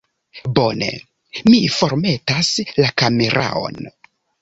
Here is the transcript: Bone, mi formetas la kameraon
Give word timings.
Bone, 0.59 0.87
mi 1.51 1.61
formetas 1.77 2.53
la 2.83 2.91
kameraon 3.05 3.83